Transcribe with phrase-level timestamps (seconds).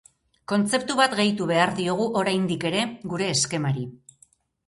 [0.51, 2.81] Kontzeptu bat gehitu behar diogu oraindik ere
[3.13, 3.85] gure eskemari.